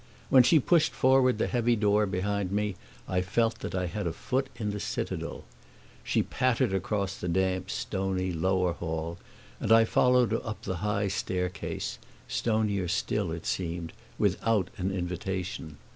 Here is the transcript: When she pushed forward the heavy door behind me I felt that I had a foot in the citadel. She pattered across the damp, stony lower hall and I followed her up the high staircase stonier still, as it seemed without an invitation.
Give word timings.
When 0.31 0.41
she 0.41 0.57
pushed 0.59 0.93
forward 0.93 1.37
the 1.37 1.45
heavy 1.45 1.75
door 1.75 2.07
behind 2.07 2.51
me 2.51 2.75
I 3.07 3.21
felt 3.21 3.59
that 3.59 3.75
I 3.75 3.85
had 3.85 4.07
a 4.07 4.11
foot 4.13 4.49
in 4.55 4.71
the 4.71 4.79
citadel. 4.79 5.43
She 6.03 6.23
pattered 6.23 6.73
across 6.73 7.15
the 7.15 7.27
damp, 7.27 7.69
stony 7.69 8.31
lower 8.31 8.73
hall 8.73 9.19
and 9.59 9.71
I 9.71 9.85
followed 9.85 10.31
her 10.31 10.41
up 10.43 10.63
the 10.63 10.77
high 10.77 11.07
staircase 11.07 11.99
stonier 12.27 12.87
still, 12.87 13.29
as 13.29 13.37
it 13.41 13.45
seemed 13.45 13.93
without 14.17 14.71
an 14.77 14.89
invitation. 14.89 15.77